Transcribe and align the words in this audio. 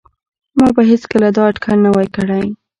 ما 0.57 0.67
به 0.75 0.81
هیڅکله 0.91 1.27
دا 1.35 1.43
اټکل 1.49 1.77
نه 1.85 1.89
وای 1.95 2.07
کړی 2.15 2.45